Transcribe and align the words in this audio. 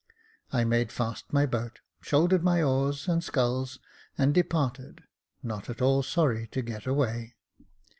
I 0.51 0.63
made 0.63 0.91
fast 0.91 1.31
my 1.31 1.45
boat, 1.45 1.79
shouldered 2.01 2.43
my 2.43 2.63
oars 2.63 3.07
and 3.07 3.23
sculls, 3.23 3.77
and 4.17 4.33
departed, 4.33 5.03
not 5.43 5.69
at 5.69 5.79
all 5.79 6.01
sorry 6.01 6.47
to 6.47 6.63
get 6.63 6.87
away. 6.87 7.35